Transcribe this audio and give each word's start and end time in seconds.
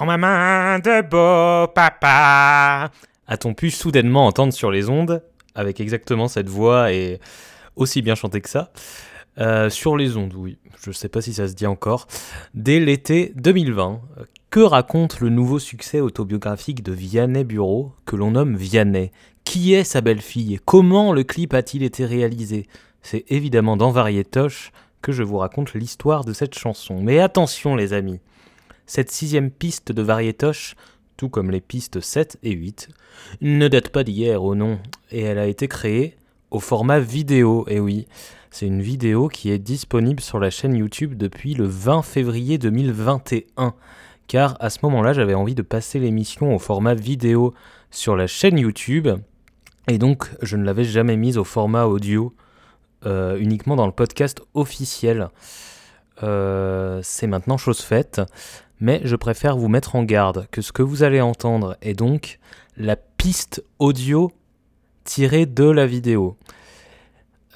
Prends 0.00 0.06
ma 0.06 0.16
main 0.16 0.78
de 0.78 1.02
beau 1.02 1.70
papa. 1.74 2.90
A-t-on 3.26 3.52
pu 3.52 3.70
soudainement 3.70 4.26
entendre 4.26 4.54
sur 4.54 4.70
les 4.70 4.88
ondes, 4.88 5.22
avec 5.54 5.78
exactement 5.78 6.26
cette 6.26 6.48
voix 6.48 6.90
et 6.90 7.20
aussi 7.76 8.00
bien 8.00 8.14
chanté 8.14 8.40
que 8.40 8.48
ça 8.48 8.72
euh, 9.36 9.68
Sur 9.68 9.98
les 9.98 10.16
ondes, 10.16 10.32
oui. 10.34 10.56
Je 10.82 10.90
sais 10.90 11.10
pas 11.10 11.20
si 11.20 11.34
ça 11.34 11.48
se 11.48 11.52
dit 11.52 11.66
encore. 11.66 12.06
Dès 12.54 12.80
l'été 12.80 13.34
2020, 13.36 14.00
que 14.48 14.60
raconte 14.60 15.20
le 15.20 15.28
nouveau 15.28 15.58
succès 15.58 16.00
autobiographique 16.00 16.82
de 16.82 16.92
Vianney 16.92 17.44
Bureau, 17.44 17.92
que 18.06 18.16
l'on 18.16 18.30
nomme 18.30 18.56
Vianney? 18.56 19.12
Qui 19.44 19.74
est 19.74 19.84
sa 19.84 20.00
belle-fille? 20.00 20.60
Comment 20.64 21.12
le 21.12 21.24
clip 21.24 21.52
a-t-il 21.52 21.82
été 21.82 22.06
réalisé? 22.06 22.68
C'est 23.02 23.26
évidemment 23.28 23.76
dans 23.76 23.90
Varietoche 23.90 24.72
que 25.02 25.12
je 25.12 25.22
vous 25.22 25.36
raconte 25.36 25.74
l'histoire 25.74 26.24
de 26.24 26.32
cette 26.32 26.58
chanson. 26.58 27.02
Mais 27.02 27.20
attention 27.20 27.76
les 27.76 27.92
amis, 27.92 28.20
cette 28.90 29.12
sixième 29.12 29.52
piste 29.52 29.92
de 29.92 30.02
Varietoche, 30.02 30.74
tout 31.16 31.28
comme 31.28 31.52
les 31.52 31.60
pistes 31.60 32.00
7 32.00 32.38
et 32.42 32.50
8, 32.50 32.88
ne 33.40 33.68
date 33.68 33.90
pas 33.90 34.02
d'hier 34.02 34.42
au 34.42 34.56
nom, 34.56 34.80
et 35.12 35.20
elle 35.20 35.38
a 35.38 35.46
été 35.46 35.68
créée 35.68 36.16
au 36.50 36.58
format 36.58 36.98
vidéo, 36.98 37.64
et 37.68 37.78
oui, 37.78 38.08
c'est 38.50 38.66
une 38.66 38.82
vidéo 38.82 39.28
qui 39.28 39.52
est 39.52 39.60
disponible 39.60 40.18
sur 40.18 40.40
la 40.40 40.50
chaîne 40.50 40.74
YouTube 40.74 41.14
depuis 41.14 41.54
le 41.54 41.66
20 41.66 42.02
février 42.02 42.58
2021, 42.58 43.74
car 44.26 44.56
à 44.58 44.70
ce 44.70 44.80
moment-là 44.82 45.12
j'avais 45.12 45.34
envie 45.34 45.54
de 45.54 45.62
passer 45.62 46.00
l'émission 46.00 46.52
au 46.52 46.58
format 46.58 46.94
vidéo 46.94 47.54
sur 47.92 48.16
la 48.16 48.26
chaîne 48.26 48.58
YouTube, 48.58 49.08
et 49.86 49.98
donc 49.98 50.28
je 50.42 50.56
ne 50.56 50.64
l'avais 50.64 50.82
jamais 50.82 51.16
mise 51.16 51.38
au 51.38 51.44
format 51.44 51.84
audio, 51.84 52.34
euh, 53.06 53.38
uniquement 53.38 53.76
dans 53.76 53.86
le 53.86 53.92
podcast 53.92 54.42
officiel. 54.54 55.28
Euh, 56.24 56.98
c'est 57.04 57.28
maintenant 57.28 57.56
chose 57.56 57.82
faite 57.82 58.20
mais 58.80 59.00
je 59.04 59.16
préfère 59.16 59.56
vous 59.56 59.68
mettre 59.68 59.96
en 59.96 60.02
garde 60.02 60.46
que 60.50 60.62
ce 60.62 60.72
que 60.72 60.82
vous 60.82 61.02
allez 61.02 61.20
entendre 61.20 61.76
est 61.82 61.94
donc 61.94 62.38
la 62.76 62.96
piste 62.96 63.62
audio 63.78 64.32
tirée 65.04 65.46
de 65.46 65.64
la 65.64 65.86
vidéo. 65.86 66.36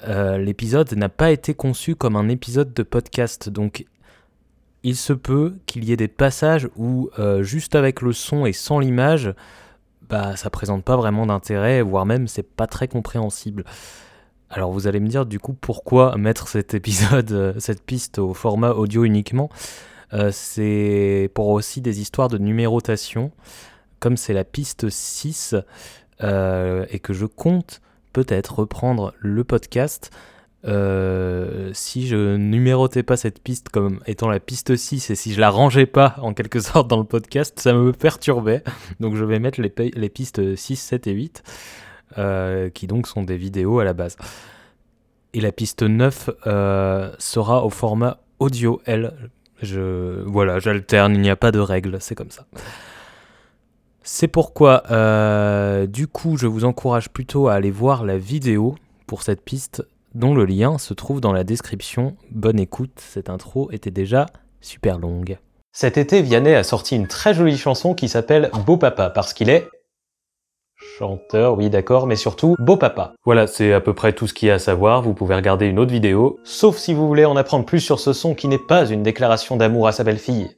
Euh, 0.07 0.37
l'épisode 0.37 0.91
n'a 0.93 1.09
pas 1.09 1.31
été 1.31 1.53
conçu 1.53 1.95
comme 1.95 2.15
un 2.15 2.29
épisode 2.29 2.73
de 2.73 2.83
podcast, 2.83 3.49
donc 3.49 3.85
il 4.83 4.95
se 4.95 5.13
peut 5.13 5.55
qu'il 5.65 5.83
y 5.83 5.91
ait 5.91 5.97
des 5.97 6.07
passages 6.07 6.69
où 6.75 7.09
euh, 7.17 7.41
juste 7.41 7.73
avec 7.75 8.01
le 8.01 8.13
son 8.13 8.45
et 8.45 8.53
sans 8.53 8.77
l'image, 8.77 9.33
bah 10.07 10.35
ça 10.35 10.51
présente 10.51 10.83
pas 10.83 10.95
vraiment 10.95 11.25
d'intérêt, 11.25 11.81
voire 11.81 12.05
même 12.05 12.27
c'est 12.27 12.43
pas 12.43 12.67
très 12.67 12.87
compréhensible. 12.87 13.63
Alors 14.51 14.71
vous 14.71 14.85
allez 14.85 14.99
me 14.99 15.07
dire 15.07 15.25
du 15.25 15.39
coup 15.39 15.53
pourquoi 15.53 16.15
mettre 16.17 16.47
cet 16.47 16.75
épisode, 16.75 17.31
euh, 17.31 17.53
cette 17.57 17.81
piste 17.83 18.19
au 18.19 18.35
format 18.35 18.71
audio 18.71 19.05
uniquement? 19.05 19.49
C'est 20.31 21.29
pour 21.33 21.49
aussi 21.49 21.81
des 21.81 22.01
histoires 22.01 22.27
de 22.27 22.37
numérotation, 22.37 23.31
comme 23.99 24.17
c'est 24.17 24.33
la 24.33 24.43
piste 24.43 24.89
6, 24.89 25.55
euh, 26.23 26.85
et 26.89 26.99
que 26.99 27.13
je 27.13 27.25
compte 27.25 27.81
peut-être 28.13 28.59
reprendre 28.59 29.13
le 29.19 29.43
podcast. 29.43 30.11
Euh, 30.63 31.69
si 31.73 32.07
je 32.07 32.37
numérotais 32.37 33.03
pas 33.03 33.17
cette 33.17 33.39
piste 33.39 33.69
comme 33.69 33.99
étant 34.07 34.29
la 34.29 34.39
piste 34.39 34.75
6 34.75 35.11
et 35.11 35.15
si 35.15 35.33
je 35.33 35.39
la 35.39 35.51
rangeais 35.51 35.85
pas 35.85 36.15
en 36.21 36.33
quelque 36.33 36.59
sorte 36.59 36.87
dans 36.87 36.97
le 36.97 37.03
podcast, 37.03 37.59
ça 37.59 37.73
me 37.73 37.91
perturbait. 37.91 38.63
Donc 38.99 39.15
je 39.15 39.25
vais 39.25 39.39
mettre 39.39 39.61
les, 39.61 39.73
les 39.93 40.09
pistes 40.09 40.55
6, 40.55 40.75
7 40.75 41.07
et 41.07 41.11
8, 41.11 41.43
qui 42.73 42.87
donc 42.87 43.07
sont 43.07 43.23
des 43.23 43.37
vidéos 43.37 43.79
à 43.79 43.83
la 43.83 43.93
base. 43.93 44.15
Et 45.33 45.41
la 45.41 45.51
piste 45.51 45.83
9 45.83 46.29
sera 47.19 47.65
au 47.65 47.69
format 47.69 48.19
audio, 48.39 48.81
elle, 48.85 49.13
je, 49.61 50.21
voilà, 50.25 50.59
j'alterne, 50.59 51.15
il 51.15 51.21
n'y 51.21 51.29
a 51.29 51.35
pas 51.35 51.51
de 51.51 51.59
règle, 51.59 51.97
c'est 51.99 52.15
comme 52.15 52.31
ça. 52.31 52.45
C'est 54.03 54.27
pourquoi, 54.27 54.83
euh, 54.91 55.87
du 55.87 56.07
coup, 56.07 56.37
je 56.37 56.45
vous 56.45 56.65
encourage 56.65 57.09
plutôt 57.09 57.47
à 57.47 57.55
aller 57.55 57.71
voir 57.71 58.03
la 58.05 58.17
vidéo 58.17 58.75
pour 59.07 59.23
cette 59.23 59.41
piste, 59.41 59.83
dont 60.13 60.35
le 60.35 60.45
lien 60.45 60.77
se 60.77 60.93
trouve 60.93 61.21
dans 61.21 61.33
la 61.33 61.43
description. 61.43 62.15
Bonne 62.31 62.59
écoute, 62.59 62.91
cette 62.97 63.29
intro 63.29 63.69
était 63.71 63.91
déjà 63.91 64.27
super 64.61 64.99
longue. 64.99 65.37
Cet 65.71 65.97
été, 65.97 66.21
Vianney 66.21 66.53
a 66.53 66.63
sorti 66.63 66.95
une 66.95 67.07
très 67.07 67.33
jolie 67.33 67.57
chanson 67.57 67.93
qui 67.93 68.07
s'appelle 68.07 68.49
Beau 68.65 68.77
Papa, 68.77 69.09
parce 69.09 69.33
qu'il 69.33 69.49
est 69.49 69.67
Chanteur, 70.97 71.57
oui 71.57 71.69
d'accord, 71.69 72.07
mais 72.07 72.15
surtout 72.15 72.55
beau 72.57 72.77
papa. 72.77 73.15
Voilà, 73.25 73.47
c'est 73.47 73.73
à 73.73 73.81
peu 73.81 73.93
près 73.93 74.13
tout 74.13 74.27
ce 74.27 74.33
qu'il 74.33 74.47
y 74.47 74.51
a 74.51 74.53
à 74.53 74.59
savoir, 74.59 75.01
vous 75.01 75.13
pouvez 75.13 75.35
regarder 75.35 75.65
une 75.65 75.77
autre 75.77 75.91
vidéo, 75.91 76.39
sauf 76.45 76.77
si 76.77 76.93
vous 76.93 77.05
voulez 77.05 77.25
en 77.25 77.35
apprendre 77.35 77.65
plus 77.65 77.81
sur 77.81 77.99
ce 77.99 78.13
son 78.13 78.33
qui 78.33 78.47
n'est 78.47 78.57
pas 78.57 78.85
une 78.85 79.03
déclaration 79.03 79.57
d'amour 79.57 79.89
à 79.89 79.91
sa 79.91 80.05
belle-fille. 80.05 80.55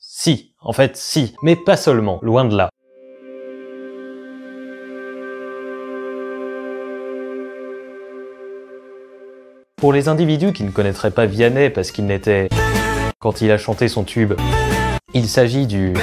Si, 0.00 0.54
en 0.60 0.72
fait 0.72 0.96
si, 0.96 1.36
mais 1.44 1.54
pas 1.54 1.76
seulement, 1.76 2.18
loin 2.20 2.46
de 2.46 2.56
là. 2.56 2.68
Pour 9.76 9.92
les 9.92 10.08
individus 10.08 10.52
qui 10.52 10.64
ne 10.64 10.72
connaîtraient 10.72 11.12
pas 11.12 11.26
Vianney 11.26 11.70
parce 11.70 11.92
qu'il 11.92 12.06
n'était... 12.06 12.48
Quand 13.20 13.40
il 13.40 13.52
a 13.52 13.58
chanté 13.58 13.86
son 13.86 14.02
tube, 14.02 14.34
il 15.14 15.28
s'agit 15.28 15.68
du... 15.68 15.94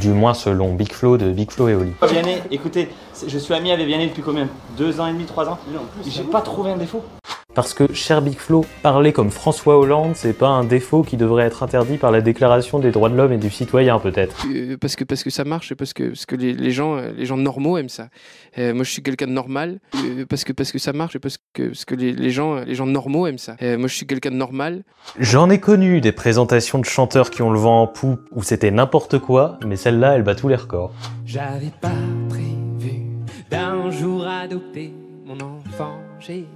Du 0.00 0.10
moins 0.10 0.34
selon 0.34 0.74
Big 0.74 0.92
Flo 0.92 1.16
de 1.16 1.30
Big 1.30 1.50
Flo 1.50 1.68
et 1.68 1.74
Oli. 1.74 1.92
Vianney, 2.08 2.40
écoutez, 2.52 2.88
je 3.26 3.36
suis 3.36 3.52
ami 3.52 3.72
avec 3.72 3.84
Vianney 3.86 4.06
depuis 4.06 4.22
combien? 4.22 4.46
Deux 4.76 5.00
ans 5.00 5.08
et 5.08 5.12
demi, 5.12 5.24
trois 5.24 5.48
ans? 5.48 5.58
J'ai 6.06 6.22
pas 6.22 6.40
trouvé 6.40 6.70
un 6.70 6.76
défaut. 6.76 7.02
Parce 7.58 7.74
que, 7.74 7.92
cher 7.92 8.22
Big 8.22 8.38
Flo, 8.38 8.64
parler 8.82 9.12
comme 9.12 9.32
François 9.32 9.78
Hollande, 9.80 10.12
c'est 10.14 10.32
pas 10.32 10.46
un 10.46 10.62
défaut 10.62 11.02
qui 11.02 11.16
devrait 11.16 11.42
être 11.42 11.64
interdit 11.64 11.96
par 11.96 12.12
la 12.12 12.20
Déclaration 12.20 12.78
des 12.78 12.92
droits 12.92 13.08
de 13.08 13.16
l'homme 13.16 13.32
et 13.32 13.36
du 13.36 13.50
citoyen, 13.50 13.98
peut-être. 13.98 14.46
Euh, 14.54 14.76
parce, 14.80 14.94
que, 14.94 15.02
parce 15.02 15.24
que 15.24 15.30
ça 15.30 15.42
marche, 15.42 15.74
parce 15.74 15.92
que, 15.92 16.04
parce 16.10 16.24
que 16.24 16.36
les, 16.36 16.70
gens, 16.70 17.00
les 17.16 17.26
gens 17.26 17.36
normaux 17.36 17.76
aiment 17.76 17.88
ça. 17.88 18.10
Euh, 18.58 18.74
moi, 18.74 18.84
je 18.84 18.92
suis 18.92 19.02
quelqu'un 19.02 19.26
de 19.26 19.32
normal, 19.32 19.80
euh, 19.96 20.24
parce, 20.24 20.44
que, 20.44 20.52
parce 20.52 20.70
que 20.70 20.78
ça 20.78 20.92
marche, 20.92 21.18
parce 21.18 21.36
que, 21.52 21.66
parce 21.68 21.84
que 21.84 21.96
les, 21.96 22.30
gens, 22.30 22.60
les 22.60 22.76
gens 22.76 22.86
normaux 22.86 23.26
aiment 23.26 23.38
ça. 23.38 23.56
moi, 23.60 23.88
je 23.88 23.94
suis 23.94 24.06
quelqu'un 24.06 24.30
de 24.30 24.36
normal. 24.36 24.84
J'en 25.18 25.50
ai 25.50 25.58
connu 25.58 26.00
des 26.00 26.12
présentations 26.12 26.78
de 26.78 26.84
chanteurs 26.84 27.28
qui 27.28 27.42
ont 27.42 27.50
le 27.50 27.58
vent 27.58 27.82
en 27.82 27.86
poupe 27.88 28.20
où 28.30 28.44
c'était 28.44 28.70
n'importe 28.70 29.18
quoi, 29.18 29.58
mais 29.66 29.74
celle-là, 29.74 30.14
elle 30.14 30.22
bat 30.22 30.36
tous 30.36 30.46
les 30.46 30.54
records. 30.54 30.92
J'avais 31.26 31.72
pas 31.80 31.90
prévu 32.28 33.02
d'un 33.50 33.90
jour 33.90 34.24
adopter 34.24 34.92
mon 35.26 35.40
enfant, 35.40 35.98
j'ai 36.20 36.46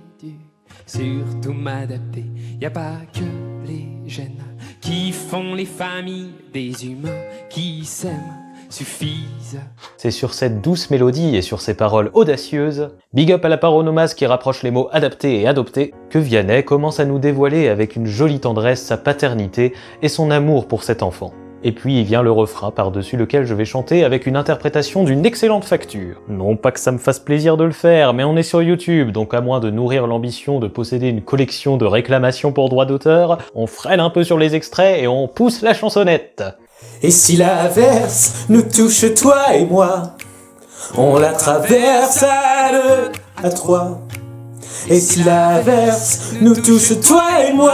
surtout 0.87 1.53
m'adapter. 1.53 2.25
Y 2.61 2.67
a 2.67 2.71
pas 2.71 2.97
que 3.13 3.67
les 3.67 3.89
gènes 4.07 4.43
qui 4.81 5.13
font 5.13 5.55
les 5.55 5.67
familles 5.67 6.33
des 6.53 6.87
humains 6.87 7.23
qui 7.49 7.85
s'aiment. 7.85 8.39
Suffisent. 8.71 9.61
C'est 9.99 10.11
sur 10.11 10.33
cette 10.33 10.63
douce 10.63 10.89
mélodie 10.89 11.37
et 11.37 11.43
sur 11.43 11.61
ces 11.61 11.75
paroles 11.75 12.11
audacieuses, 12.15 12.89
big 13.13 13.31
up 13.31 13.45
à 13.45 13.51
la 13.51 13.59
paronomase 13.59 14.15
qui 14.15 14.25
rapproche 14.25 14.63
les 14.63 14.71
mots 14.71 14.89
adapter 14.93 15.43
et 15.43 15.47
adopter, 15.47 15.93
que 16.09 16.19
Vianney 16.19 16.65
commence 16.65 16.99
à 16.99 17.05
nous 17.05 17.19
dévoiler 17.19 17.69
avec 17.69 17.97
une 17.97 18.07
jolie 18.07 18.41
tendresse 18.41 18.81
sa 18.81 18.97
paternité 18.97 19.75
et 20.01 20.09
son 20.09 20.31
amour 20.31 20.69
pour 20.69 20.85
cet 20.85 21.03
enfant. 21.03 21.35
Et 21.65 21.73
puis 21.73 22.01
il 22.01 22.05
vient 22.05 22.23
le 22.23 22.33
refrain 22.33 22.71
par-dessus 22.71 23.17
lequel 23.17 23.45
je 23.45 23.55
vais 23.55 23.65
chanter 23.65 24.05
avec 24.05 24.27
une 24.27 24.37
interprétation 24.37 25.05
d'une 25.05 25.25
excellente 25.25 25.65
facture. 25.65 26.21
Non 26.29 26.57
pas 26.57 26.73
que 26.73 26.81
ça 26.81 26.91
me 26.91 26.99
fasse 26.99 27.21
plaisir 27.21 27.57
de 27.57 27.65
le 27.65 27.73
faire, 27.73 28.15
mais 28.15 28.25
on 28.25 28.37
est 28.37 28.43
sur 28.43 28.63
YouTube, 28.63 29.13
donc 29.13 29.33
à 29.33 29.41
moins 29.41 29.61
de 29.61 29.71
nourrir 29.71 30.07
l'ambition 30.07 30.59
de 30.59 30.67
posséder 30.67 31.09
une 31.09 31.23
collection 31.23 31.77
de 31.77 31.85
réclamations 31.85 32.53
pour 32.53 32.69
droit 32.69 32.85
d'auteur, 32.85 33.39
on 33.55 33.67
freine 33.67 34.01
un 34.01 34.11
peu 34.11 34.25
sur 34.25 34.39
les 34.39 34.57
extraits 34.57 35.01
et 35.01 35.07
on 35.07 35.29
pousse 35.29 35.63
la 35.63 35.73
chansonnette. 35.75 36.43
Et 37.03 37.11
si 37.11 37.37
l'averse 37.37 38.47
nous 38.49 38.63
touche 38.63 39.15
toi 39.15 39.55
et 39.55 39.65
moi, 39.65 40.17
on 40.97 41.17
la 41.19 41.33
traverse 41.33 42.25
à 42.25 42.73
deux, 42.73 43.13
à 43.43 43.51
trois. 43.51 44.01
Et 44.89 44.99
si 44.99 45.23
l'averse 45.23 46.33
nous 46.41 46.57
touche 46.57 47.01
toi 47.01 47.25
et 47.49 47.53
moi, 47.53 47.73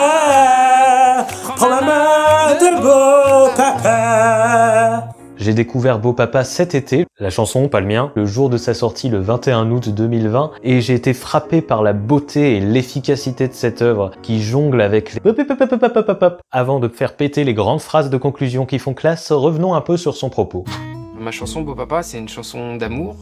prends 1.58 1.68
la 1.68 1.80
main 1.80 2.54
de 2.54 2.80
beau 2.80 3.52
papa. 3.56 5.08
J'ai 5.38 5.54
découvert 5.54 5.98
Beau 5.98 6.12
Papa 6.12 6.44
cet 6.44 6.74
été, 6.74 7.06
la 7.18 7.30
chanson, 7.30 7.68
pas 7.68 7.80
le 7.80 7.86
mien, 7.86 8.12
le 8.16 8.26
jour 8.26 8.48
de 8.48 8.56
sa 8.56 8.74
sortie 8.74 9.08
le 9.08 9.18
21 9.18 9.70
août 9.70 9.88
2020, 9.88 10.52
et 10.62 10.80
j'ai 10.80 10.94
été 10.94 11.14
frappé 11.14 11.60
par 11.60 11.82
la 11.82 11.92
beauté 11.92 12.56
et 12.56 12.60
l'efficacité 12.60 13.48
de 13.48 13.52
cette 13.52 13.82
œuvre 13.82 14.12
qui 14.22 14.42
jongle 14.42 14.80
avec 14.80 15.14
les 15.14 15.20
avant 16.50 16.80
de 16.80 16.88
faire 16.88 17.16
péter 17.16 17.44
les 17.44 17.54
grandes 17.54 17.80
phrases 17.80 18.10
de 18.10 18.16
conclusion 18.16 18.64
qui 18.66 18.78
font 18.78 18.94
classe, 18.94 19.32
revenons 19.32 19.74
un 19.74 19.80
peu 19.80 19.96
sur 19.96 20.16
son 20.16 20.28
propos. 20.28 20.64
Ma 21.18 21.30
chanson 21.32 21.62
Beau 21.62 21.74
Papa, 21.74 22.02
c'est 22.02 22.18
une 22.18 22.28
chanson 22.28 22.76
d'amour, 22.76 23.16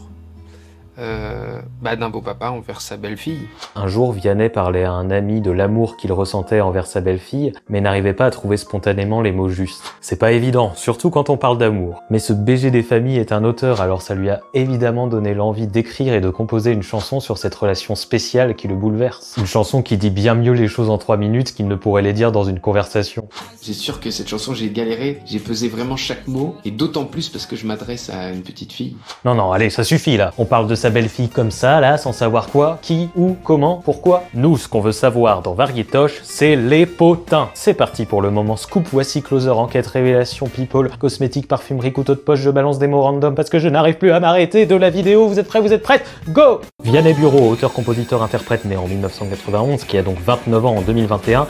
euh, 0.99 1.61
bah, 1.81 1.95
d'un 1.95 2.09
beau 2.09 2.21
papa 2.21 2.49
envers 2.49 2.81
sa 2.81 2.97
belle-fille. 2.97 3.47
Un 3.75 3.87
jour, 3.87 4.13
Vianney 4.13 4.49
parlait 4.49 4.83
à 4.83 4.91
un 4.91 5.11
ami 5.11 5.41
de 5.41 5.51
l'amour 5.51 5.97
qu'il 5.97 6.11
ressentait 6.11 6.61
envers 6.61 6.87
sa 6.87 7.01
belle-fille, 7.01 7.53
mais 7.69 7.81
n'arrivait 7.81 8.13
pas 8.13 8.25
à 8.25 8.31
trouver 8.31 8.57
spontanément 8.57 9.21
les 9.21 9.31
mots 9.31 9.49
justes. 9.49 9.83
C'est 10.01 10.17
pas 10.17 10.31
évident, 10.31 10.73
surtout 10.75 11.09
quand 11.09 11.29
on 11.29 11.37
parle 11.37 11.57
d'amour. 11.57 12.01
Mais 12.09 12.19
ce 12.19 12.33
BG 12.33 12.71
des 12.71 12.81
familles 12.81 13.17
est 13.17 13.31
un 13.31 13.43
auteur, 13.43 13.81
alors 13.81 14.01
ça 14.01 14.15
lui 14.15 14.29
a 14.29 14.41
évidemment 14.53 15.07
donné 15.07 15.33
l'envie 15.33 15.67
d'écrire 15.67 16.13
et 16.13 16.21
de 16.21 16.29
composer 16.29 16.71
une 16.71 16.83
chanson 16.83 17.19
sur 17.19 17.37
cette 17.37 17.55
relation 17.55 17.95
spéciale 17.95 18.55
qui 18.55 18.67
le 18.67 18.75
bouleverse. 18.75 19.35
Une 19.37 19.45
chanson 19.45 19.83
qui 19.83 19.97
dit 19.97 20.09
bien 20.09 20.33
mieux 20.33 20.53
les 20.53 20.67
choses 20.67 20.89
en 20.89 20.97
trois 20.97 21.17
minutes 21.17 21.53
qu'il 21.53 21.67
ne 21.67 21.75
pourrait 21.75 22.01
les 22.01 22.13
dire 22.13 22.31
dans 22.31 22.43
une 22.43 22.59
conversation. 22.59 23.27
C'est 23.61 23.73
sûr 23.73 23.99
que 23.99 24.09
cette 24.09 24.27
chanson, 24.27 24.53
j'ai 24.53 24.69
galéré, 24.69 25.21
j'ai 25.25 25.39
pesé 25.39 25.69
vraiment 25.69 25.95
chaque 25.95 26.27
mot, 26.27 26.55
et 26.65 26.71
d'autant 26.71 27.05
plus 27.05 27.29
parce 27.29 27.45
que 27.45 27.55
je 27.55 27.67
m'adresse 27.67 28.09
à 28.09 28.31
une 28.31 28.41
petite 28.41 28.73
fille. 28.73 28.95
Non, 29.25 29.35
non, 29.35 29.51
allez, 29.51 29.69
ça 29.69 29.83
suffit 29.83 30.17
là. 30.17 30.33
On 30.37 30.45
parle 30.45 30.67
de 30.67 30.75
sa 30.75 30.86
belle-fille 30.89 31.29
comme 31.29 31.51
ça, 31.51 31.79
là, 31.79 31.97
sans 31.97 32.11
savoir 32.11 32.47
quoi, 32.47 32.79
qui, 32.81 33.09
où, 33.15 33.35
comment, 33.43 33.81
pourquoi. 33.83 34.23
Nous, 34.33 34.57
ce 34.57 34.67
qu'on 34.67 34.81
veut 34.81 34.91
savoir 34.91 35.41
dans 35.41 35.53
Varietoche, 35.53 36.19
c'est 36.23 36.55
les 36.55 36.85
potins. 36.85 37.49
C'est 37.53 37.73
parti 37.73 38.05
pour 38.05 38.21
le 38.21 38.31
moment 38.31 38.57
scoop. 38.57 38.87
Voici 38.91 39.21
Closer, 39.21 39.49
enquête, 39.49 39.87
révélation, 39.87 40.47
people, 40.47 40.89
cosmétique, 40.97 41.47
parfumerie, 41.47 41.93
couteau 41.93 42.15
de 42.15 42.19
poche. 42.19 42.39
Je 42.39 42.49
balance 42.49 42.79
des 42.79 42.87
mots 42.87 43.01
random 43.01 43.35
parce 43.35 43.49
que 43.49 43.59
je 43.59 43.69
n'arrive 43.69 43.97
plus 43.97 44.11
à 44.11 44.19
m'arrêter 44.19 44.65
de 44.65 44.75
la 44.75 44.89
vidéo. 44.89 45.27
Vous 45.27 45.39
êtes 45.39 45.47
prêts, 45.47 45.61
vous 45.61 45.73
êtes 45.73 45.83
prêtes? 45.83 46.05
Go 46.29 46.61
Vianney 46.83 47.13
Bureau, 47.13 47.51
auteur, 47.51 47.73
compositeur, 47.73 48.23
interprète, 48.23 48.65
né 48.65 48.77
en 48.77 48.87
1991, 48.87 49.83
qui 49.83 49.97
a 49.97 50.03
donc 50.03 50.17
29 50.25 50.65
ans 50.65 50.75
en 50.77 50.81
2021, 50.81 51.47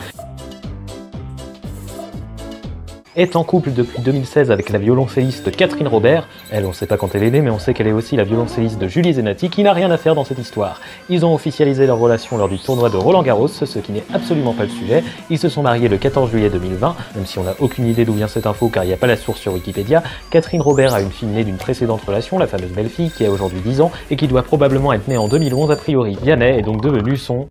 est 3.18 3.34
en 3.34 3.42
couple 3.42 3.72
depuis 3.72 4.00
2016 4.00 4.52
avec 4.52 4.70
la 4.70 4.78
violoncelliste 4.78 5.50
Catherine 5.54 5.88
Robert. 5.88 6.28
Elle, 6.52 6.64
on 6.64 6.72
sait 6.72 6.86
pas 6.86 6.96
quand 6.96 7.14
elle 7.14 7.24
est 7.24 7.30
née, 7.30 7.40
mais 7.40 7.50
on 7.50 7.58
sait 7.58 7.74
qu'elle 7.74 7.88
est 7.88 7.92
aussi 7.92 8.16
la 8.16 8.22
violoncelliste 8.22 8.78
de 8.78 8.86
Julie 8.86 9.12
Zenati, 9.12 9.50
qui 9.50 9.64
n'a 9.64 9.72
rien 9.72 9.90
à 9.90 9.96
faire 9.96 10.14
dans 10.14 10.24
cette 10.24 10.38
histoire. 10.38 10.80
Ils 11.08 11.26
ont 11.26 11.34
officialisé 11.34 11.86
leur 11.86 11.98
relation 11.98 12.36
lors 12.38 12.48
du 12.48 12.58
tournoi 12.58 12.90
de 12.90 12.96
Roland 12.96 13.24
Garros, 13.24 13.48
ce 13.48 13.78
qui 13.80 13.90
n'est 13.90 14.04
absolument 14.14 14.54
pas 14.54 14.62
le 14.62 14.68
sujet. 14.68 15.02
Ils 15.30 15.38
se 15.38 15.48
sont 15.48 15.62
mariés 15.62 15.88
le 15.88 15.98
14 15.98 16.30
juillet 16.30 16.48
2020, 16.48 16.94
même 17.16 17.26
si 17.26 17.40
on 17.40 17.42
n'a 17.42 17.54
aucune 17.58 17.86
idée 17.86 18.04
d'où 18.04 18.12
vient 18.12 18.28
cette 18.28 18.46
info 18.46 18.68
car 18.68 18.84
il 18.84 18.86
n'y 18.86 18.92
a 18.92 18.96
pas 18.96 19.08
la 19.08 19.16
source 19.16 19.40
sur 19.40 19.52
Wikipédia. 19.52 20.04
Catherine 20.30 20.62
Robert 20.62 20.94
a 20.94 21.00
une 21.00 21.10
fille 21.10 21.28
née 21.28 21.42
d'une 21.42 21.56
précédente 21.56 22.02
relation, 22.04 22.38
la 22.38 22.46
fameuse 22.46 22.70
belle-fille, 22.70 23.10
qui 23.10 23.26
a 23.26 23.30
aujourd'hui 23.32 23.60
10 23.60 23.80
ans 23.80 23.90
et 24.12 24.16
qui 24.16 24.28
doit 24.28 24.44
probablement 24.44 24.92
être 24.92 25.08
née 25.08 25.16
en 25.16 25.26
2011 25.26 25.72
a 25.72 25.76
priori. 25.76 26.16
Vianney 26.22 26.58
est 26.58 26.62
donc 26.62 26.82
devenu 26.82 27.16
son 27.16 27.48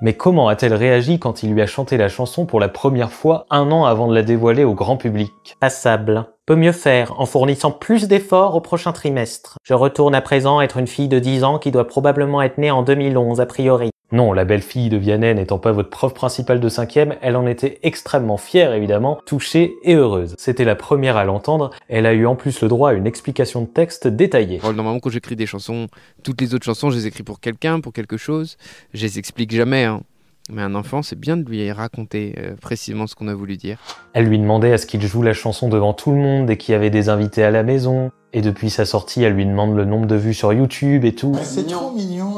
Mais 0.00 0.14
comment 0.14 0.48
a-t-elle 0.48 0.74
réagi 0.74 1.18
quand 1.18 1.42
il 1.42 1.52
lui 1.52 1.62
a 1.62 1.66
chanté 1.66 1.96
la 1.96 2.08
chanson 2.08 2.46
pour 2.46 2.58
la 2.60 2.68
première 2.68 3.12
fois 3.12 3.46
un 3.50 3.70
an 3.70 3.84
avant 3.84 4.08
de 4.08 4.14
la 4.14 4.22
dévoiler 4.22 4.64
au 4.64 4.74
grand 4.74 4.96
public? 4.96 5.32
Passable. 5.60 6.33
Peut 6.46 6.56
mieux 6.56 6.72
faire 6.72 7.18
en 7.18 7.24
fournissant 7.24 7.70
plus 7.70 8.06
d'efforts 8.06 8.54
au 8.54 8.60
prochain 8.60 8.92
trimestre. 8.92 9.56
Je 9.64 9.72
retourne 9.72 10.14
à 10.14 10.20
présent 10.20 10.60
être 10.60 10.76
une 10.76 10.86
fille 10.86 11.08
de 11.08 11.18
10 11.18 11.42
ans 11.42 11.58
qui 11.58 11.70
doit 11.70 11.86
probablement 11.86 12.42
être 12.42 12.58
née 12.58 12.70
en 12.70 12.82
2011 12.82 13.40
a 13.40 13.46
priori. 13.46 13.88
Non, 14.12 14.34
la 14.34 14.44
belle-fille 14.44 14.90
de 14.90 14.98
Vianney 14.98 15.32
n'étant 15.34 15.58
pas 15.58 15.72
votre 15.72 15.88
prof 15.88 16.12
principale 16.12 16.60
de 16.60 16.68
cinquième, 16.68 17.16
elle 17.22 17.36
en 17.36 17.46
était 17.46 17.78
extrêmement 17.82 18.36
fière 18.36 18.74
évidemment, 18.74 19.18
touchée 19.24 19.72
et 19.84 19.94
heureuse. 19.94 20.34
C'était 20.36 20.66
la 20.66 20.76
première 20.76 21.16
à 21.16 21.24
l'entendre, 21.24 21.70
elle 21.88 22.04
a 22.04 22.12
eu 22.12 22.26
en 22.26 22.36
plus 22.36 22.60
le 22.60 22.68
droit 22.68 22.90
à 22.90 22.92
une 22.92 23.06
explication 23.06 23.62
de 23.62 23.66
texte 23.66 24.06
détaillée. 24.06 24.60
Normalement, 24.62 25.00
quand 25.00 25.08
j'écris 25.08 25.36
des 25.36 25.46
chansons, 25.46 25.86
toutes 26.22 26.42
les 26.42 26.54
autres 26.54 26.66
chansons, 26.66 26.90
je 26.90 26.96
les 26.96 27.06
écris 27.06 27.22
pour 27.22 27.40
quelqu'un, 27.40 27.80
pour 27.80 27.94
quelque 27.94 28.18
chose. 28.18 28.58
Je 28.92 29.00
les 29.06 29.18
explique 29.18 29.50
jamais. 29.50 29.84
hein. 29.84 30.02
Mais 30.50 30.60
un 30.62 30.74
enfant, 30.74 31.02
c'est 31.02 31.18
bien 31.18 31.38
de 31.38 31.48
lui 31.48 31.70
raconter 31.72 32.34
euh, 32.38 32.54
précisément 32.60 33.06
ce 33.06 33.14
qu'on 33.14 33.28
a 33.28 33.34
voulu 33.34 33.56
dire. 33.56 33.78
Elle 34.12 34.26
lui 34.26 34.38
demandait 34.38 34.72
à 34.74 34.78
ce 34.78 34.84
qu'il 34.84 35.00
joue 35.00 35.22
la 35.22 35.32
chanson 35.32 35.68
devant 35.70 35.94
tout 35.94 36.10
le 36.10 36.18
monde 36.18 36.50
et 36.50 36.58
qu'il 36.58 36.72
y 36.72 36.76
avait 36.76 36.90
des 36.90 37.08
invités 37.08 37.42
à 37.42 37.50
la 37.50 37.62
maison. 37.62 38.10
Et 38.34 38.42
depuis 38.42 38.68
sa 38.68 38.84
sortie, 38.84 39.22
elle 39.22 39.32
lui 39.34 39.46
demande 39.46 39.74
le 39.74 39.84
nombre 39.86 40.06
de 40.06 40.16
vues 40.16 40.34
sur 40.34 40.52
YouTube 40.52 41.04
et 41.06 41.14
tout. 41.14 41.34
C'est 41.44 41.66
trop 41.66 41.92
mignon. 41.92 42.34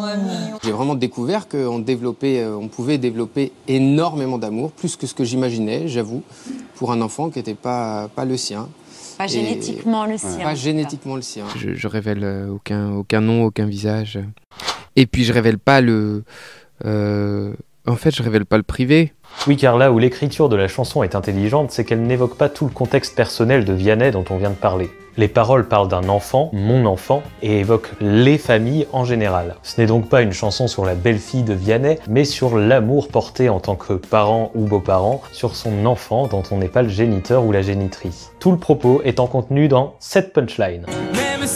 J'ai 0.62 0.70
vraiment 0.70 0.94
découvert 0.94 1.48
qu'on 1.48 1.78
développait, 1.80 2.40
euh, 2.42 2.54
on 2.56 2.68
pouvait 2.68 2.98
développer 2.98 3.50
énormément 3.66 4.38
d'amour, 4.38 4.70
plus 4.72 4.94
que 4.96 5.06
ce 5.06 5.14
que 5.14 5.24
j'imaginais, 5.24 5.88
j'avoue, 5.88 6.22
pour 6.76 6.92
un 6.92 7.00
enfant 7.00 7.30
qui 7.30 7.38
n'était 7.38 7.54
pas, 7.54 8.08
pas 8.14 8.24
le 8.24 8.36
sien. 8.36 8.68
Pas 9.18 9.24
Et- 9.24 9.28
génétiquement 9.28 10.04
le 10.06 10.18
sien. 10.18 10.44
Pas 10.44 10.54
génétiquement 10.54 11.16
le 11.16 11.22
sien. 11.22 11.44
Je, 11.56 11.72
je 11.74 11.88
révèle 11.88 12.22
euh, 12.22 12.50
aucun, 12.50 12.92
aucun 12.92 13.20
nom, 13.22 13.44
aucun 13.44 13.64
visage. 13.66 14.18
Et 14.94 15.06
puis 15.06 15.24
je 15.24 15.32
révèle 15.32 15.58
pas 15.58 15.80
le. 15.80 16.22
euh, 16.84 17.52
en 17.86 17.96
fait, 17.96 18.14
je 18.14 18.22
révèle 18.22 18.46
pas 18.46 18.56
le 18.56 18.62
privé. 18.62 19.12
Oui, 19.46 19.56
car 19.56 19.76
là 19.76 19.92
où 19.92 19.98
l'écriture 19.98 20.48
de 20.48 20.56
la 20.56 20.68
chanson 20.68 21.02
est 21.02 21.14
intelligente, 21.14 21.70
c'est 21.70 21.84
qu'elle 21.84 22.02
n'évoque 22.02 22.36
pas 22.36 22.48
tout 22.48 22.64
le 22.64 22.70
contexte 22.70 23.14
personnel 23.14 23.64
de 23.64 23.72
Vianney 23.72 24.10
dont 24.10 24.24
on 24.30 24.36
vient 24.36 24.50
de 24.50 24.54
parler. 24.54 24.90
Les 25.18 25.28
paroles 25.28 25.66
parlent 25.66 25.88
d'un 25.88 26.08
enfant, 26.10 26.50
mon 26.52 26.84
enfant, 26.84 27.22
et 27.42 27.60
évoquent 27.60 27.92
les 28.00 28.36
familles 28.36 28.86
en 28.92 29.04
général. 29.04 29.56
Ce 29.62 29.80
n'est 29.80 29.86
donc 29.86 30.08
pas 30.08 30.20
une 30.20 30.32
chanson 30.32 30.68
sur 30.68 30.84
la 30.84 30.94
belle-fille 30.94 31.42
de 31.42 31.54
Vianney, 31.54 31.98
mais 32.08 32.24
sur 32.24 32.58
l'amour 32.58 33.08
porté 33.08 33.48
en 33.48 33.60
tant 33.60 33.76
que 33.76 33.94
parent 33.94 34.50
ou 34.54 34.66
beau-parent 34.66 35.22
sur 35.32 35.56
son 35.56 35.86
enfant 35.86 36.26
dont 36.26 36.42
on 36.50 36.58
n'est 36.58 36.68
pas 36.68 36.82
le 36.82 36.90
géniteur 36.90 37.44
ou 37.44 37.52
la 37.52 37.62
génitrice. 37.62 38.32
Tout 38.40 38.50
le 38.50 38.58
propos 38.58 39.00
étant 39.04 39.26
contenu 39.26 39.68
dans 39.68 39.94
cette 40.00 40.34
punchline. 40.34 40.84
Même 41.14 41.46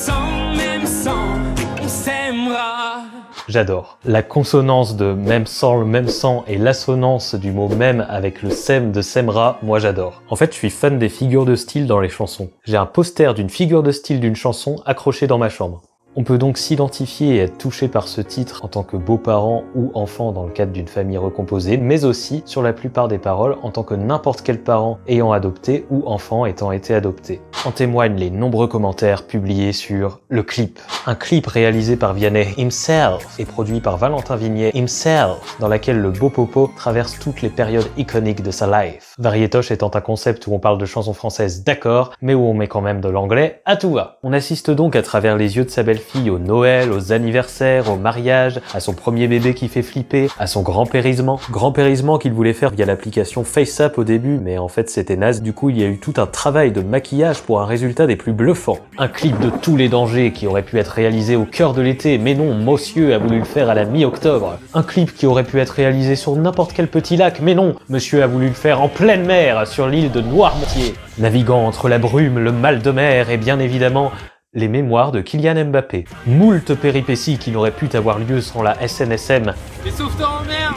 J'adore. 3.50 3.98
La 4.04 4.22
consonance 4.22 4.94
de 4.94 5.06
même 5.06 5.44
sang, 5.44 5.80
le 5.80 5.84
même 5.84 6.06
sang 6.06 6.44
et 6.46 6.56
l'assonance 6.56 7.34
du 7.34 7.50
mot 7.50 7.66
même 7.66 8.06
avec 8.08 8.42
le 8.42 8.50
sem 8.50 8.92
de 8.92 9.02
semra, 9.02 9.58
moi 9.64 9.80
j'adore. 9.80 10.22
En 10.30 10.36
fait, 10.36 10.52
je 10.52 10.56
suis 10.56 10.70
fan 10.70 11.00
des 11.00 11.08
figures 11.08 11.46
de 11.46 11.56
style 11.56 11.88
dans 11.88 11.98
les 11.98 12.08
chansons. 12.08 12.50
J'ai 12.62 12.76
un 12.76 12.86
poster 12.86 13.34
d'une 13.34 13.50
figure 13.50 13.82
de 13.82 13.90
style 13.90 14.20
d'une 14.20 14.36
chanson 14.36 14.80
accroché 14.86 15.26
dans 15.26 15.38
ma 15.38 15.48
chambre. 15.48 15.82
On 16.16 16.24
peut 16.24 16.38
donc 16.38 16.58
s'identifier 16.58 17.36
et 17.36 17.38
être 17.38 17.56
touché 17.56 17.86
par 17.86 18.08
ce 18.08 18.20
titre 18.20 18.64
en 18.64 18.68
tant 18.68 18.82
que 18.82 18.96
beau-parent 18.96 19.62
ou 19.76 19.92
enfant 19.94 20.32
dans 20.32 20.44
le 20.44 20.50
cadre 20.50 20.72
d'une 20.72 20.88
famille 20.88 21.18
recomposée, 21.18 21.76
mais 21.76 22.04
aussi 22.04 22.42
sur 22.46 22.62
la 22.62 22.72
plupart 22.72 23.06
des 23.06 23.18
paroles 23.18 23.56
en 23.62 23.70
tant 23.70 23.84
que 23.84 23.94
n'importe 23.94 24.42
quel 24.42 24.60
parent 24.60 24.98
ayant 25.06 25.30
adopté 25.30 25.86
ou 25.88 26.02
enfant 26.06 26.46
étant 26.46 26.72
été 26.72 26.94
adopté. 26.94 27.40
En 27.64 27.70
témoignent 27.70 28.16
les 28.16 28.30
nombreux 28.30 28.66
commentaires 28.66 29.24
publiés 29.24 29.72
sur 29.72 30.20
le 30.28 30.42
clip. 30.42 30.80
Un 31.06 31.14
clip 31.14 31.46
réalisé 31.46 31.96
par 31.96 32.12
Vianney 32.12 32.54
himself 32.58 33.38
et 33.38 33.44
produit 33.44 33.80
par 33.80 33.96
Valentin 33.96 34.34
Vignet 34.34 34.72
himself, 34.74 35.58
dans 35.60 35.68
laquelle 35.68 36.00
le 36.00 36.10
beau 36.10 36.28
popo 36.28 36.72
traverse 36.76 37.20
toutes 37.20 37.40
les 37.40 37.50
périodes 37.50 37.88
iconiques 37.96 38.42
de 38.42 38.50
sa 38.50 38.66
life. 38.66 39.14
Varietoche 39.18 39.70
étant 39.70 39.92
un 39.94 40.00
concept 40.00 40.48
où 40.48 40.54
on 40.54 40.58
parle 40.58 40.78
de 40.78 40.86
chansons 40.86 41.12
françaises 41.12 41.62
d'accord, 41.62 42.14
mais 42.20 42.34
où 42.34 42.42
on 42.42 42.54
met 42.54 42.66
quand 42.66 42.80
même 42.80 43.00
de 43.00 43.08
l'anglais 43.08 43.62
à 43.64 43.76
tout 43.76 43.92
va. 43.92 44.18
On 44.24 44.32
assiste 44.32 44.72
donc 44.72 44.96
à 44.96 45.02
travers 45.02 45.36
les 45.36 45.56
yeux 45.56 45.64
de 45.64 45.70
sa 45.70 45.84
belle-fille 46.00 46.30
au 46.30 46.38
Noël, 46.38 46.92
aux 46.92 47.12
anniversaires, 47.12 47.90
au 47.90 47.96
mariage, 47.96 48.60
à 48.72 48.80
son 48.80 48.94
premier 48.94 49.28
bébé 49.28 49.54
qui 49.54 49.68
fait 49.68 49.82
flipper, 49.82 50.28
à 50.38 50.46
son 50.46 50.62
grand-périsement. 50.62 51.38
Grand-périsement 51.50 52.18
qu'il 52.18 52.32
voulait 52.32 52.54
faire 52.54 52.70
via 52.70 52.86
l'application 52.86 53.44
FaceApp 53.44 53.98
au 53.98 54.04
début, 54.04 54.38
mais 54.42 54.58
en 54.58 54.68
fait 54.68 54.88
c'était 54.88 55.16
naze. 55.16 55.42
Du 55.42 55.52
coup, 55.52 55.70
il 55.70 55.78
y 55.78 55.84
a 55.84 55.86
eu 55.86 55.98
tout 55.98 56.14
un 56.16 56.26
travail 56.26 56.72
de 56.72 56.80
maquillage 56.80 57.42
pour 57.42 57.60
un 57.60 57.66
résultat 57.66 58.06
des 58.06 58.16
plus 58.16 58.32
bluffants. 58.32 58.78
Un 58.98 59.08
clip 59.08 59.38
de 59.40 59.50
tous 59.50 59.76
les 59.76 59.88
dangers 59.88 60.32
qui 60.32 60.46
aurait 60.46 60.62
pu 60.62 60.78
être 60.78 60.88
réalisé 60.88 61.36
au 61.36 61.44
cœur 61.44 61.74
de 61.74 61.82
l'été, 61.82 62.16
mais 62.18 62.34
non, 62.34 62.54
Monsieur 62.54 63.14
a 63.14 63.18
voulu 63.18 63.38
le 63.38 63.44
faire 63.44 63.68
à 63.68 63.74
la 63.74 63.84
mi-octobre. 63.84 64.58
Un 64.72 64.82
clip 64.82 65.14
qui 65.14 65.26
aurait 65.26 65.44
pu 65.44 65.60
être 65.60 65.70
réalisé 65.70 66.16
sur 66.16 66.34
n'importe 66.36 66.72
quel 66.72 66.88
petit 66.88 67.16
lac, 67.16 67.40
mais 67.42 67.54
non, 67.54 67.74
Monsieur 67.88 68.22
a 68.22 68.26
voulu 68.26 68.48
le 68.48 68.54
faire 68.54 68.80
en 68.80 68.88
pleine 68.88 69.26
mer, 69.26 69.66
sur 69.66 69.86
l'île 69.86 70.10
de 70.10 70.20
Noirmoutier. 70.20 70.94
Naviguant 71.18 71.66
entre 71.66 71.88
la 71.88 71.98
brume, 71.98 72.38
le 72.38 72.52
mal 72.52 72.80
de 72.80 72.90
mer 72.90 73.28
et 73.28 73.36
bien 73.36 73.58
évidemment 73.58 74.10
les 74.52 74.66
mémoires 74.66 75.12
de 75.12 75.20
Kylian 75.20 75.66
Mbappé. 75.66 76.06
Moult 76.26 76.74
péripéties 76.74 77.38
qui 77.38 77.52
n'auraient 77.52 77.70
pu 77.70 77.88
avoir 77.94 78.18
lieu 78.18 78.40
sans 78.40 78.64
la 78.64 78.76
SNSM. 78.88 79.54
Les 79.84 79.92
sauveteurs 79.92 80.42
en 80.42 80.44
mer 80.44 80.76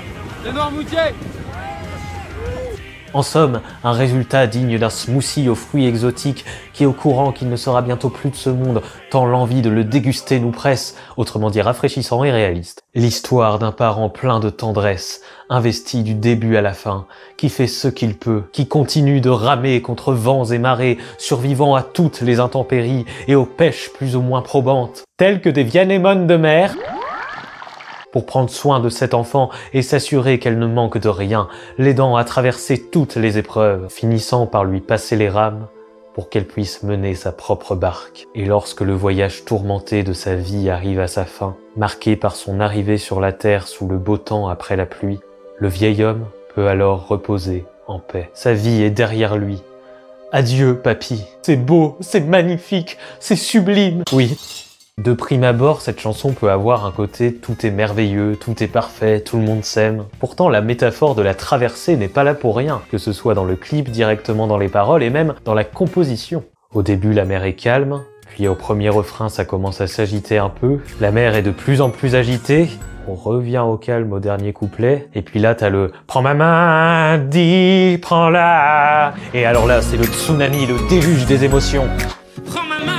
En 3.13 3.21
somme, 3.21 3.61
un 3.83 3.91
résultat 3.91 4.47
digne 4.47 4.79
d'un 4.79 4.89
smoothie 4.89 5.47
aux 5.47 5.53
fruits 5.53 5.85
exotiques 5.85 6.45
qui 6.73 6.81
est 6.81 6.87
au 6.87 6.93
courant 6.93 7.31
qu'il 7.31 7.47
ne 7.47 7.55
sera 7.55 7.83
bientôt 7.83 8.09
plus 8.09 8.31
de 8.31 8.35
ce 8.35 8.49
monde, 8.49 8.81
tant 9.11 9.27
l'envie 9.27 9.61
de 9.61 9.69
le 9.69 9.83
déguster 9.83 10.39
nous 10.39 10.49
presse, 10.49 10.95
autrement 11.15 11.51
dit 11.51 11.61
rafraîchissant 11.61 12.23
et 12.23 12.31
réaliste. 12.31 12.81
L'histoire 12.95 13.59
d'un 13.59 13.71
parent 13.71 14.09
plein 14.09 14.39
de 14.39 14.49
tendresse, 14.49 15.21
investi 15.47 16.01
du 16.01 16.15
début 16.15 16.57
à 16.57 16.61
la 16.61 16.73
fin, 16.73 17.05
qui 17.37 17.49
fait 17.49 17.67
ce 17.67 17.87
qu'il 17.87 18.17
peut, 18.17 18.45
qui 18.51 18.67
continue 18.67 19.21
de 19.21 19.29
ramer 19.29 19.83
contre 19.83 20.13
vents 20.13 20.45
et 20.45 20.57
marées, 20.57 20.97
survivant 21.19 21.75
à 21.75 21.83
toutes 21.83 22.21
les 22.21 22.39
intempéries 22.39 23.05
et 23.27 23.35
aux 23.35 23.45
pêches 23.45 23.91
plus 23.93 24.15
ou 24.15 24.21
moins 24.21 24.41
probantes, 24.41 25.03
telles 25.17 25.39
que 25.39 25.49
des 25.49 25.63
vianémones 25.63 26.25
de 26.25 26.35
mer, 26.35 26.75
pour 28.13 28.25
prendre 28.25 28.49
soin 28.49 28.79
de 28.79 28.87
cet 28.87 29.13
enfant 29.13 29.49
et 29.73 29.81
s'assurer 29.81 30.39
qu'elle 30.39 30.59
ne 30.59 30.67
manque 30.67 30.97
de 30.97 31.09
rien, 31.09 31.49
l'aidant 31.77 32.15
à 32.15 32.23
traverser 32.23 32.81
toutes 32.89 33.15
les 33.15 33.37
épreuves, 33.37 33.89
finissant 33.89 34.47
par 34.47 34.63
lui 34.63 34.79
passer 34.79 35.17
les 35.17 35.27
rames 35.27 35.67
pour 36.13 36.29
qu'elle 36.29 36.47
puisse 36.47 36.83
mener 36.83 37.15
sa 37.15 37.31
propre 37.31 37.75
barque. 37.75 38.27
Et 38.35 38.45
lorsque 38.45 38.81
le 38.81 38.93
voyage 38.93 39.43
tourmenté 39.43 40.03
de 40.03 40.13
sa 40.13 40.35
vie 40.35 40.69
arrive 40.69 40.99
à 40.99 41.07
sa 41.07 41.25
fin, 41.25 41.57
marqué 41.75 42.15
par 42.15 42.35
son 42.35 42.59
arrivée 42.59 42.99
sur 42.99 43.19
la 43.19 43.33
terre 43.33 43.67
sous 43.67 43.87
le 43.87 43.97
beau 43.97 44.17
temps 44.17 44.47
après 44.47 44.77
la 44.77 44.85
pluie, 44.85 45.19
le 45.57 45.67
vieil 45.67 46.03
homme 46.03 46.25
peut 46.55 46.67
alors 46.67 47.07
reposer 47.07 47.65
en 47.87 47.99
paix. 47.99 48.29
Sa 48.33 48.53
vie 48.53 48.83
est 48.83 48.91
derrière 48.91 49.35
lui, 49.35 49.63
Adieu, 50.35 50.75
papy. 50.75 51.23
C'est 51.43 51.57
beau, 51.57 51.95
c'est 51.99 52.21
magnifique, 52.21 52.97
c'est 53.19 53.35
sublime. 53.35 54.03
Oui. 54.13 54.35
De 55.01 55.13
prime 55.13 55.43
abord, 55.43 55.81
cette 55.81 55.99
chanson 55.99 56.33
peut 56.33 56.51
avoir 56.51 56.85
un 56.85 56.91
côté 56.91 57.33
tout 57.33 57.65
est 57.65 57.71
merveilleux, 57.71 58.37
tout 58.39 58.61
est 58.63 58.67
parfait, 58.67 59.21
tout 59.21 59.37
le 59.37 59.43
monde 59.43 59.63
s'aime. 59.63 60.03
Pourtant, 60.19 60.49
la 60.49 60.61
métaphore 60.61 61.15
de 61.15 61.23
la 61.23 61.33
traversée 61.33 61.97
n'est 61.97 62.07
pas 62.07 62.23
là 62.23 62.35
pour 62.35 62.55
rien, 62.55 62.79
que 62.91 62.99
ce 62.99 63.11
soit 63.11 63.33
dans 63.33 63.43
le 63.43 63.55
clip, 63.55 63.89
directement 63.89 64.45
dans 64.45 64.59
les 64.59 64.67
paroles 64.67 65.01
et 65.01 65.09
même 65.09 65.33
dans 65.45 65.55
la 65.55 65.63
composition. 65.63 66.43
Au 66.75 66.83
début, 66.83 67.11
la 67.11 67.25
mer 67.25 67.43
est 67.43 67.55
calme, 67.55 68.03
puis 68.29 68.47
au 68.47 68.53
premier 68.53 68.89
refrain, 68.89 69.29
ça 69.29 69.45
commence 69.45 69.81
à 69.81 69.87
s'agiter 69.87 70.37
un 70.37 70.49
peu. 70.49 70.77
La 71.01 71.09
mer 71.09 71.33
est 71.33 71.41
de 71.41 71.49
plus 71.49 71.81
en 71.81 71.89
plus 71.89 72.13
agitée. 72.13 72.69
On 73.07 73.15
revient 73.15 73.63
au 73.65 73.77
calme 73.77 74.13
au 74.13 74.19
dernier 74.19 74.53
couplet. 74.53 75.09
Et 75.15 75.23
puis 75.23 75.39
là, 75.39 75.55
t'as 75.55 75.69
le 75.69 75.91
Prends 76.05 76.21
ma 76.21 76.35
main, 76.35 77.17
dis, 77.17 77.97
prends-la. 77.99 79.15
Et 79.33 79.43
alors 79.43 79.65
là, 79.65 79.81
c'est 79.81 79.97
le 79.97 80.05
tsunami, 80.05 80.67
le 80.67 80.87
déluge 80.87 81.25
des 81.25 81.45
émotions. 81.45 81.87
Prends 82.45 82.61
ma 82.61 82.85
main. 82.85 82.92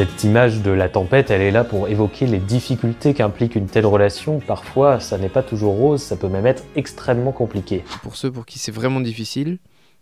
Cette 0.00 0.24
image 0.24 0.62
de 0.62 0.70
la 0.70 0.88
tempête, 0.88 1.30
elle 1.30 1.42
est 1.42 1.50
là 1.50 1.62
pour 1.62 1.86
évoquer 1.86 2.24
les 2.26 2.38
difficultés 2.38 3.12
qu'implique 3.12 3.54
une 3.54 3.66
telle 3.66 3.84
relation. 3.84 4.40
Parfois, 4.40 4.98
ça 4.98 5.18
n'est 5.18 5.28
pas 5.28 5.42
toujours 5.42 5.74
rose, 5.74 6.00
ça 6.00 6.16
peut 6.16 6.28
même 6.30 6.46
être 6.46 6.64
extrêmement 6.74 7.32
compliqué. 7.32 7.84
Pour 8.02 8.16
ceux 8.16 8.32
pour 8.32 8.46
qui 8.46 8.58
c'est 8.58 8.72
vraiment 8.72 9.00
difficile, 9.02 9.58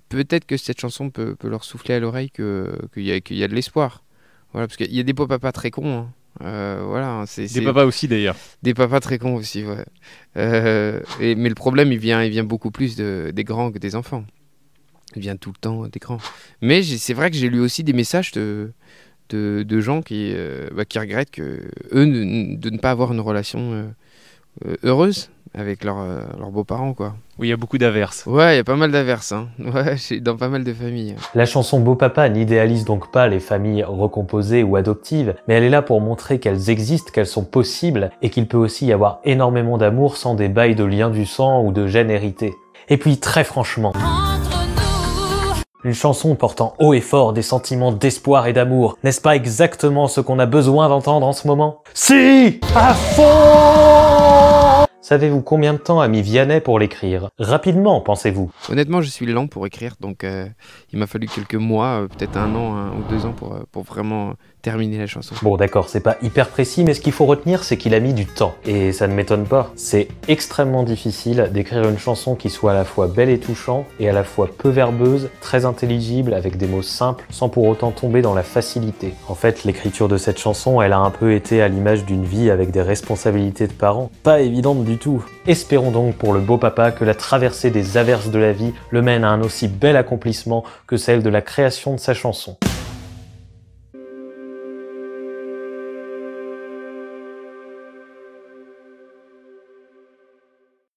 peut-être 0.09 0.45
que 0.45 0.57
cette 0.57 0.81
chanson 0.81 1.11
peut, 1.11 1.35
peut 1.35 1.49
leur 1.49 1.65
souffler 1.65 1.97
à 1.97 1.99
l'oreille 1.99 2.31
que- 2.31 2.79
qu'il 2.95 3.03
y, 3.07 3.11
a- 3.11 3.19
qu'il 3.21 3.39
y 3.39 3.43
a 3.43 3.49
de 3.49 3.55
l'espoir. 3.57 4.05
Voilà, 4.53 4.69
parce 4.69 4.77
qu'il 4.77 4.95
y 4.95 5.01
a 5.01 5.03
des 5.03 5.15
papas 5.15 5.51
très 5.51 5.73
cons. 5.73 5.93
hein. 5.99 6.13
Euh, 6.45 6.85
voilà, 6.87 7.25
c'est 7.27 7.53
Des 7.53 7.61
papas 7.61 7.85
aussi 7.85 8.07
d'ailleurs. 8.07 8.37
Des 8.63 8.75
papas 8.75 9.01
très 9.01 9.19
cons 9.19 9.35
aussi, 9.35 9.65
ouais. 9.65 9.85
Euh, 10.37 11.01
et, 11.21 11.35
mais 11.35 11.49
le 11.49 11.57
problème, 11.57 11.91
il 11.91 11.99
vient, 11.99 12.23
il 12.23 12.31
vient 12.31 12.45
beaucoup 12.45 12.71
plus 12.71 12.95
de, 12.95 13.33
des 13.35 13.43
grands 13.43 13.73
que 13.73 13.79
des 13.81 13.97
enfants. 13.97 14.23
Il 15.17 15.23
vient 15.23 15.35
tout 15.37 15.51
le 15.51 15.59
temps 15.61 15.89
des 15.89 15.99
grands. 15.99 16.19
Mais 16.61 16.85
c'est 16.85 17.15
vrai 17.15 17.33
que 17.33 17.37
j'ai 17.37 17.49
lu 17.49 17.59
aussi 17.59 17.83
des 17.83 17.95
messages 17.95 18.31
de, 18.31 18.71
de, 19.31 19.63
de 19.63 19.81
gens 19.81 20.03
qui, 20.03 20.33
euh, 20.35 20.69
bah, 20.75 20.85
qui 20.85 20.99
regrettent 20.99 21.31
que, 21.31 21.63
eux 21.93 22.05
ne- 22.05 22.57
de 22.57 22.71
ne 22.71 22.79
pas 22.79 22.91
avoir 22.91 23.13
une 23.13 23.21
relation 23.21 23.59
euh, 23.73 23.85
euh, 24.67 24.77
heureuse 24.85 25.31
avec 25.55 25.83
leurs 25.83 26.01
euh, 26.01 26.21
leurs 26.39 26.51
beaux-parents, 26.51 26.93
quoi. 26.93 27.15
Oui, 27.39 27.47
il 27.47 27.51
y 27.51 27.55
a 27.55 27.57
beaucoup 27.57 27.79
d'averses. 27.79 28.25
Ouais, 28.27 28.55
il 28.55 28.57
y 28.57 28.61
a 28.61 28.65
pas 28.65 28.77
mal 28.77 28.91
d'averses, 28.93 29.33
hein. 29.33 29.49
Ouais, 29.59 29.97
c'est 29.97 30.21
dans 30.21 30.37
pas 30.37 30.49
mal 30.49 30.63
de 30.63 30.73
familles. 30.75 31.17
La 31.35 31.47
chanson 31.47 31.81
Beau 31.81 31.95
Papa 31.95 32.29
n'idéalise 32.29 32.85
donc 32.85 33.11
pas 33.11 33.29
les 33.29 33.41
familles 33.41 33.83
recomposées 33.83 34.63
ou 34.63 34.77
adoptives, 34.77 35.35
mais 35.49 35.55
elle 35.55 35.65
est 35.65 35.71
là 35.71 35.81
pour 35.81 36.01
montrer 36.03 36.39
qu'elles 36.39 36.69
existent, 36.69 37.11
qu'elles 37.13 37.27
sont 37.27 37.45
possibles, 37.45 38.11
et 38.21 38.29
qu'il 38.31 38.47
peut 38.47 38.59
aussi 38.59 38.87
y 38.87 38.93
avoir 38.93 39.21
énormément 39.25 39.79
d'amour 39.79 40.17
sans 40.19 40.35
des 40.35 40.49
bails 40.49 40.75
de 40.75 40.85
liens 40.85 41.11
du 41.11 41.25
sang 41.25 41.65
ou 41.65 41.73
de 41.73 41.87
gènes 41.87 42.11
hérités. 42.11 42.53
Et 42.91 42.99
puis 42.99 43.17
très 43.19 43.45
franchement, 43.45 43.93
une 45.85 45.95
chanson 45.95 46.35
portant 46.35 46.75
haut 46.79 46.93
et 46.93 47.01
fort 47.01 47.33
des 47.33 47.43
sentiments 47.43 47.93
d'espoir 47.93 48.47
et 48.47 48.53
d'amour, 48.53 48.99
n'est-ce 49.05 49.21
pas 49.21 49.37
exactement 49.37 50.09
ce 50.09 50.21
qu'on 50.21 50.39
a 50.39 50.47
besoin 50.47 50.89
d'entendre 50.89 51.27
en 51.27 51.33
ce 51.33 51.47
moment? 51.47 51.83
Si! 51.95 52.61
À 52.75 52.95
fond! 52.95 54.87
Savez-vous 55.01 55.41
combien 55.41 55.73
de 55.73 55.79
temps 55.79 56.01
a 56.01 56.09
mis 56.09 56.21
Vianney 56.21 56.61
pour 56.61 56.79
l'écrire? 56.79 57.31
Rapidement, 57.39 58.01
pensez-vous. 58.01 58.51
Honnêtement, 58.69 59.01
je 59.01 59.09
suis 59.09 59.25
lent 59.25 59.47
pour 59.47 59.67
écrire, 59.67 59.95
donc 60.01 60.23
euh, 60.23 60.47
il 60.93 60.99
m'a 60.99 61.07
fallu 61.07 61.29
quelques 61.29 61.55
mois, 61.55 62.03
euh, 62.03 62.09
peut-être 62.09 62.37
un 62.37 62.55
an 62.55 62.91
ou 62.91 63.09
deux 63.09 63.25
ans 63.25 63.33
pour, 63.33 63.55
euh, 63.55 63.61
pour 63.73 63.85
vraiment 63.85 64.35
terminer 64.63 64.99
la 64.99 65.07
chanson. 65.07 65.35
Bon 65.43 65.57
d'accord, 65.57 65.89
c'est 65.89 66.01
pas 66.01 66.17
hyper 66.23 66.49
précis, 66.49 66.85
mais 66.85 66.95
ce 66.95 67.01
qu'il 67.01 67.13
faut 67.13 67.27
retenir, 67.27 67.65
c'est 67.65 67.77
qu'il 67.77 67.95
a 67.95 68.01
mis 68.01 68.15
du 68.15 68.27
temps. 68.27 68.55
Et 68.67 68.93
ça 68.93 69.07
ne 69.07 69.15
m'étonne 69.15 69.45
pas. 69.45 69.71
C'est 69.77 70.09
extrêmement 70.27 70.83
difficile 70.83 71.49
d'écrire 71.53 71.89
une 71.89 71.99
chanson 71.99 72.35
qui 72.35 72.51
soit 72.51 72.73
à 72.73 72.75
la 72.75 72.85
fois 72.85 73.07
belle 73.07 73.31
et 73.31 73.39
touchante, 73.39 73.87
et 74.01 74.09
à 74.09 74.13
la 74.13 74.25
fois 74.25 74.49
peu 74.57 74.69
verbeuse, 74.69 75.29
très 75.41 75.65
intelligible, 75.65 76.35
avec 76.35 76.57
des 76.57 76.67
mots 76.67 76.83
simples, 76.83 77.25
sans 77.31 77.49
pour 77.49 77.67
autant 77.67 77.91
tomber 77.91 78.23
dans 78.23 78.35
la 78.35 78.43
facilité. 78.43 79.15
En 79.29 79.35
fait, 79.35 79.65
l'écriture 79.65 80.09
de 80.09 80.17
cette 80.17 80.39
chanson, 80.39 80.83
elle 80.83 80.93
a 80.93 80.99
un 80.99 81.11
peu 81.11 81.33
été 81.33 81.63
à 81.63 81.69
l'image 81.69 82.05
d'une 82.05 82.25
vie 82.25 82.51
avec 82.51 82.71
des 82.71 82.83
responsabilités 82.83 83.67
de 83.67 83.73
parents. 83.73 84.11
Pas 84.23 84.41
évidente 84.41 84.85
du 84.85 84.99
tout. 84.99 85.25
Espérons 85.47 85.91
donc 85.91 86.17
pour 86.17 86.33
le 86.33 86.41
beau 86.41 86.59
papa 86.59 86.91
que 86.91 87.05
la 87.05 87.15
traversée 87.15 87.71
des 87.71 87.97
averses 87.97 88.31
de 88.31 88.39
la 88.39 88.53
vie 88.53 88.73
le 88.91 89.03
mène 89.03 89.25
à 89.25 89.31
un 89.31 89.43
aussi 89.43 89.69
bel 89.69 89.97
accomplissement 89.97 90.65
que 90.87 90.97
celle 90.97 91.23
de 91.23 91.31
la 91.31 91.43
création 91.43 91.95
de 91.95 92.01
sa 92.01 92.15
chanson. 92.15 92.57